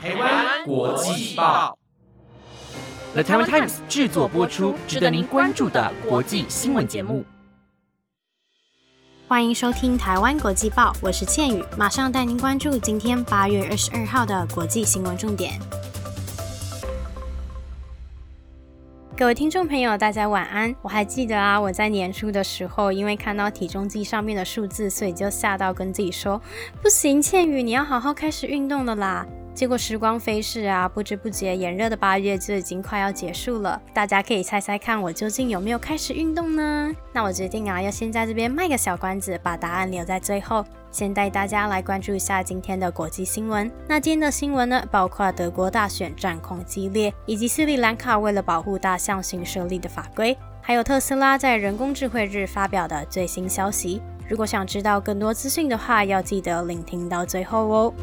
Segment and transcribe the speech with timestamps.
[0.00, 1.76] 台湾国际报
[3.14, 7.24] ，The Taiwan Times 制作播出，值得您关注的国际新闻节目。
[9.26, 15.58] 欢迎收听《台湾国际报》，我是倩宇，马上带您关注今天八月二十二号的国际新闻重点。
[19.16, 20.72] 各位听众朋友，大家晚安。
[20.80, 26.40] 我还记得啊，我在年初的时候，因为看到体重计上面的数字，所以就吓到跟自己说
[26.80, 29.26] ：“不行，倩宇，你要好好开始运动了啦。”
[29.58, 33.82] 结果时光飞逝啊，不知不觉炎热的八月就已经快要结束了。
[33.92, 36.92] 大家可以猜猜看，我究竟有没有开始运动呢？
[37.12, 40.64] 那我决定啊，要先在这边卖个小关子，把答案留在最后。
[40.92, 43.68] 先带大家来关注一下今天的国际新闻。
[43.88, 54.00] 那今天的新闻呢，包括德国大选战况激烈，以及斯里兰卡为了保护大象新设立的法规，还有特斯拉在人工智慧日发表的最新消息。
[54.28, 57.94] 如果想知道更多资讯的话，要记得聆听到最后哦。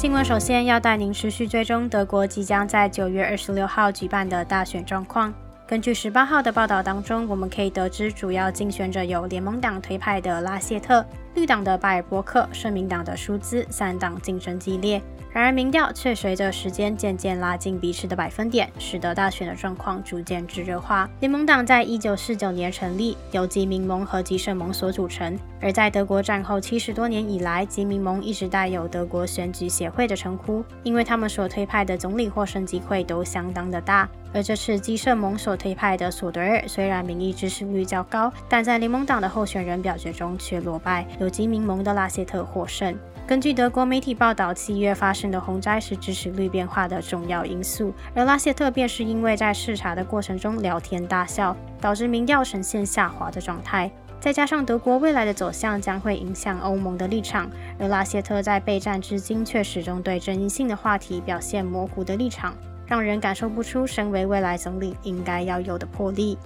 [0.00, 5.30] 新闻首先要带您持续追踪德国即将在九月二十六号举办的大选状况。
[5.66, 15.00] 根据十八号的报道当中，我们可以得知，主要竞选者有联盟党推派的拉谢特、绿党的拜尔伯克、社民党的舒兹，三党竞争激烈。
[15.32, 21.08] 然而，民调却随着时间渐渐拉近彼此的百分点，使得大选的状况逐渐炙热化。
[21.20, 25.38] 联盟党在一九四九年成立，由基民盟和基社盟所组成。
[25.60, 34.08] 而在德国战后七十多年以来，基民盟一直带有德国选举协会的称呼，因为他们所推派的总理获胜机会都相当的大。
[34.32, 42.98] 而这次基社盟所推派的索德尔，虽然民意支持率较高，但在联盟党的候选人表决中却落败，由基民盟的拉谢特获胜。
[43.26, 53.88] 根据德国媒体报道，七月发生的洪灾是支持率变化的重要因素，而拉谢特便是因为在视察的过程中聊天大笑，导致民调呈现下滑的状态。
[54.18, 66.36] 再加上德国未来的走向将会影响欧盟的立场，而拉谢特在备战至今却始终对争议性的话题表现模糊的立场，让人感受不出身为未来总理应该要有的魄力。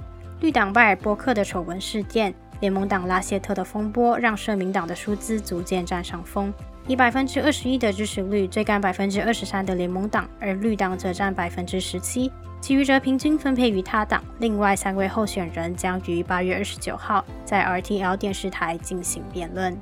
[0.41, 6.53] 绿党拜尔波克的丑闻事件，联盟党拉谢特的风波，让社民党的舒兹逐渐占上风。
[6.87, 14.23] 以百分之二十一的支持率追赶百分之二十三的联盟党，而绿党则占百分之十七，其余则平均分配于他党。
[14.39, 19.75] 另外三位候选人将于八月二十九号在 RTL 电视台进行辩论。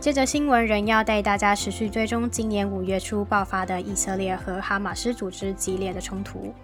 [0.00, 6.54] 接着新闻仍要带大家持续追踪今年五月初爆发的以色列和哈马斯组织激烈的冲突。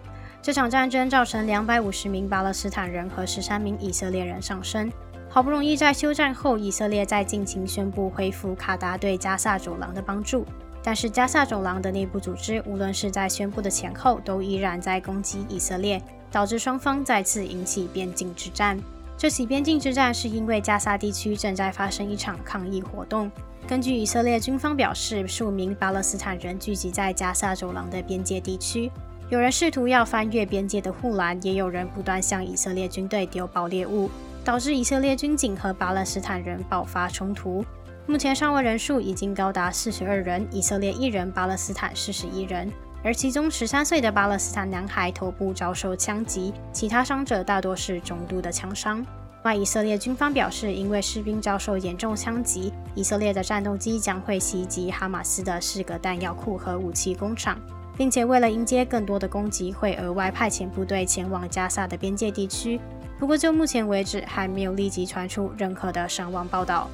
[0.41, 4.89] 这场战争造成两百五十名巴勒斯坦人和十三名以色列人丧生。
[5.27, 10.45] 好不容易在休战后，以色列在近期宣布恢复卡达对加萨走廊的帮助，
[10.81, 18.79] 但是加萨走廊的内部组织，无论是在宣布的前后，都依然在攻击以色列，导致双方再次引起边境之战。
[19.17, 23.31] 这起边境之战是因为加沙地区正在发生一场抗议活动。
[23.67, 28.91] 根据以色列军方表示，数名巴勒斯坦人聚集在加沙走廊的边界地区。
[29.29, 34.11] 有人试图要翻越边界的护栏，也有人不断向以色列军队丢爆猎物，
[34.43, 37.65] 导致以色列军警和巴勒斯坦人爆发冲突。
[38.05, 42.71] 目前伤亡人数已经高达四十二人，以色列一人，巴勒斯坦四十一人。
[43.05, 49.05] 而其中十三岁的巴勒斯坦男孩头部遭受枪击，其他伤者大多是中度的枪伤。
[49.43, 57.55] 外以色列军方表示，因为士兵遭受严重枪击，以色列的战斗机将会袭击哈马斯的四个弹药库和武器工厂。
[57.97, 62.77] 并且为了迎接更多的攻击，会额外派遣部队前往加萨的边界地区。
[63.17, 66.89] 不过，就目前为止，还没有立即传出任何的伤亡报道。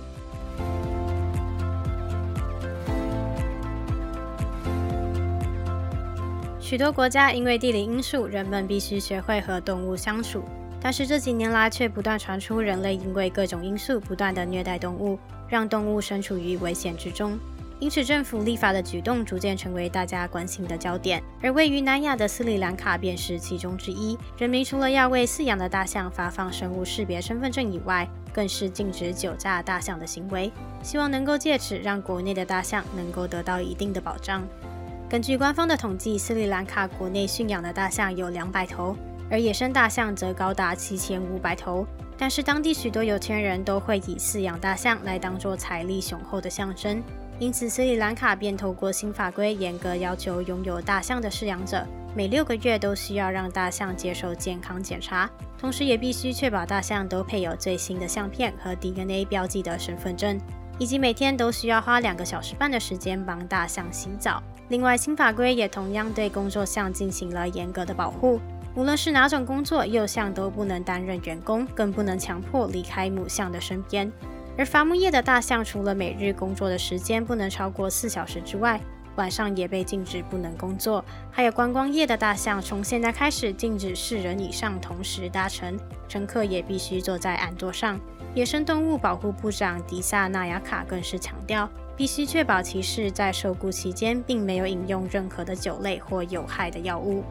[6.72, 10.42] 许多国家因为地理因素，人们必须学会和动物相处，
[10.80, 17.38] 但是这几年来却不断传出人类因为各种因素不断的虐待动物，让动物身处于危险之中。
[17.80, 24.18] 因此，政府立法的举动逐渐成为大家关心的焦点，而位于南亚的斯里兰卡便是其中之一。
[24.38, 30.50] 人民除了要为饲养的大象发放生物识别身份证以外，更是禁止酒驾大象的行为，
[30.82, 34.41] 希望能够借此让国内的大象能够得到一定的保障。
[35.11, 38.96] 根据官方的统计，斯里兰卡国内驯养的大象有两百头，
[39.29, 41.85] 而野生大象则高达七千五百头。
[42.17, 47.03] 但是，当地许多有钱人都会以饲养大象来当做财力雄厚的象征。
[47.40, 51.85] 因此，斯里兰卡便透过新法规，严格要求拥有大象的饲养者
[52.16, 55.29] 每六个月都需要让大象接受健康检查，
[55.59, 60.40] 同时也必须确保大象都配有最新的相片和 DNA 标记的身份证，
[60.78, 64.41] 以及每天都需要花两个小时半的时间帮大象洗澡。
[64.70, 68.40] 另外，新法规也同样对工作象进行了严格的保护。
[68.73, 74.09] 无论是哪种工作，幼象都不能担任员工，更不能强迫离开母象的身边。
[74.58, 78.79] 而伐木业的大象，除了每日工作的时间不能超过四小时之外，
[79.18, 81.03] 晚上也被禁止不能工作。
[81.29, 85.78] 还有观光业的大象，从现在开始禁止四人以上同时搭乘，
[86.08, 88.00] 乘客也必须坐在岸座上。
[88.34, 97.26] 野生动物保护部长迪萨纳雅卡更是强调，必须确保骑士在受雇期间并没有饮用任何的酒类或有害的药物。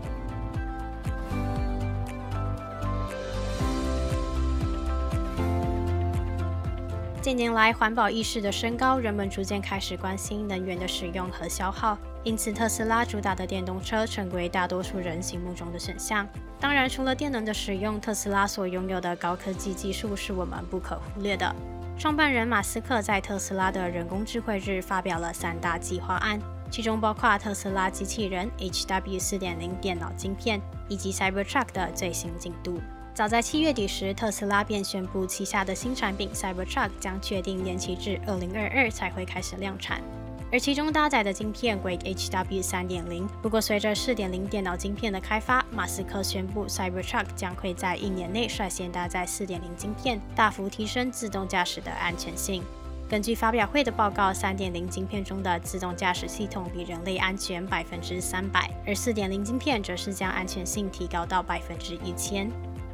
[7.22, 16.26] 近年来，环保意识的升高，人们逐渐开始关心能源的使用和消耗，因此特斯拉主打的电动车成为大多数人心目中的选项。
[16.58, 21.54] 当然，除了电能的使用，特斯拉所拥有的高科技技术是我们不可忽略的。
[21.98, 26.40] 创办人马斯克在特斯拉的人工智慧日发表了三大计划案，
[26.70, 30.58] 其中包括特斯拉机器人 HW 4.0电脑晶片
[30.88, 32.80] 以及 Cybertruck 的最新进度。
[33.12, 40.00] 早在七月底时，特斯拉便宣布旗下的新产品 Cybertruck 将确定延期至二零二二才会开始量产，
[40.50, 43.28] 而其中搭载的晶片为 HW 三点零。
[43.42, 52.62] 不过，随着四点零电脑晶片的开发，马斯克宣布 Cybertruck 将会在一年内率先搭载四点零晶片，大幅提升自动驾驶的安全性。
[53.08, 62.48] 根据发表会的报告，三点零晶片中的自动驾驶系统比人类安全百分之三百，而四点零晶片则是将安全性提高到百分之一千。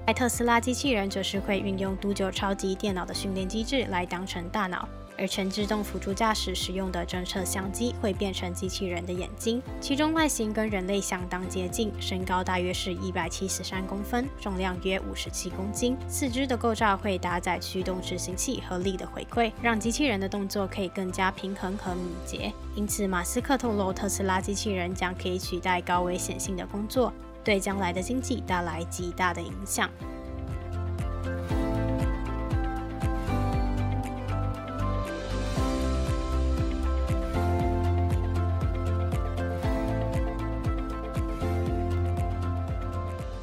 [0.06, 4.88] 在特斯拉机器人则是会运用独九超级电脑的训练机制来当成大脑，
[5.18, 22.52] 而全自动辅助驾驶使用的侦测相机会变成机器人的眼睛，其中外形跟人类相当接近，身高大约是一百七十三公分，重量约五十七公斤，四肢的构造会搭载驱动执行器和力的回馈，让机器人的动作可以更加平衡和敏捷。
[22.76, 27.12] 因此，马斯克透露特斯拉机器人将可以取代高危险性的工作。
[27.46, 29.88] 对将来的经济带来极大的影响。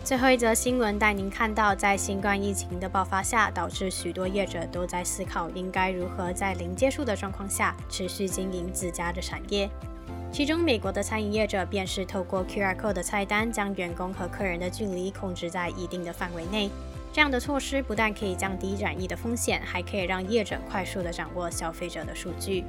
[0.03, 9.69] 最后一则新闻带您看到，在新冠疫情的爆发下，导致许多业者都在思考应该如何在零接触的状况下持续经营自家的产业。
[10.33, 16.71] 其中，美国的餐饮业者便是透过 QR code 的菜单，将员工和客人的距离控制在一定的范围内。
[17.13, 22.63] 这样的措施不但可以降低染疫的风险，还可以让业者快速地掌握消费者的数据。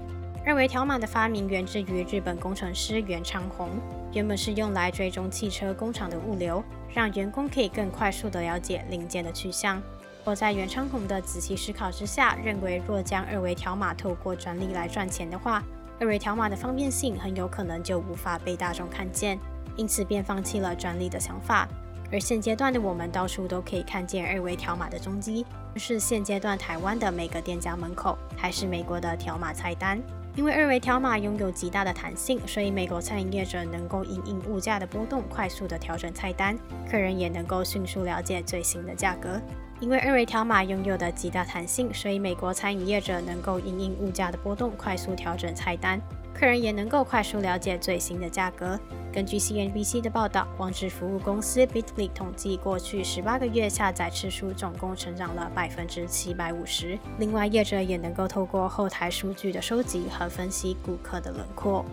[0.45, 3.71] 二维条码的发明源自于日本工程师袁昌宏，
[4.13, 6.63] 原本是用来追踪汽车工厂的物流，
[6.93, 9.83] 让员工可以更快速地了解零件的去向。
[10.23, 15.65] 我在袁昌宏的仔细思考之下，认为若将二维条码透过专利来赚钱的话，
[16.01, 19.39] 二维条码的方便性很有可能就无法被大众看见，
[19.77, 21.69] 因此便放弃了专利的想法。
[22.13, 25.45] 而现阶段的我们到处都可以看见二维条码的踪迹，
[25.77, 30.01] 是现阶段台湾的每个店家门口，还是美国的条码菜单？
[30.37, 36.59] 因为二维条码拥有极大的弹性，所以美国餐饮业者能够因应物价的波动，快速的调整菜单，
[36.91, 39.41] 客人也能够迅速了解最新的价格。
[39.85, 46.01] 因为二维条码拥有的极大弹性，所以美国餐饮业者能够因应物价的波动，快速调整菜单，
[46.33, 48.81] 客人也能够快速了解最新的价格。
[49.13, 56.99] 根据 CNBC 的报道，网址服务公司 Bitly 统计，过去十八个月下载次数总共成长了百分之七百五十。
[57.19, 61.85] 另外，业者也能够透过后台数据的收集和分析顾客的轮廓。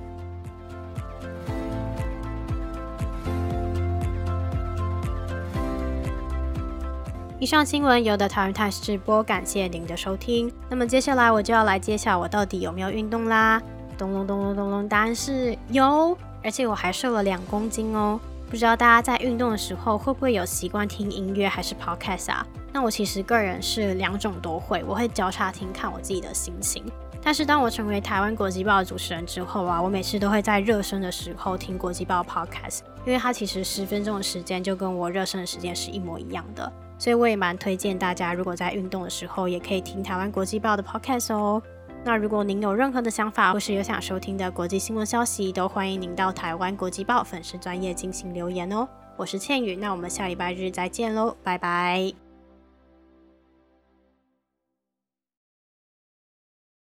[7.42, 10.54] 以上新闻由 The Times 直播，感谢您的收听。
[10.70, 13.60] 那么接下来我就要来揭晓我到底有没有运动啦！
[13.98, 18.20] 咚隆咚隆咚隆，答案是有，而且我还瘦了两公斤哦。
[18.48, 22.46] 不知道大家在运动的时候会不会有习惯听音乐还是 podcast 啊？
[22.72, 26.86] 那我其实个人是两种都会，我会交叉听，看我自己的心情。
[27.24, 36.72] 但是当我成为台湾国际报的主持人之后啊，我每次都会在热身的时候听国际报 podcast，因为它其实十分钟的时间就跟我热身的时间是一模一样的。
[37.02, 41.60] 所以我也蛮推荐大家，如果在运动的时候，也可以听台湾国际报的 podcast 哦。
[42.04, 48.88] 那如果您有任何的想法，或是有想收听的国际新闻消息，都欢迎您到台湾国际报粉丝专业进行留言哦。
[49.18, 52.31] 我是倩宇，那我们下礼拜日再见喽，拜拜。